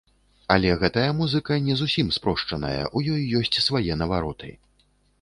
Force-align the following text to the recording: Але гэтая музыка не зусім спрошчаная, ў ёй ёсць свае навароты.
Але 0.53 0.71
гэтая 0.83 1.03
музыка 1.19 1.53
не 1.67 1.75
зусім 1.83 2.09
спрошчаная, 2.17 2.75
ў 2.97 2.99
ёй 3.23 3.45
ёсць 3.45 3.57
свае 3.71 3.93
навароты. 4.05 4.49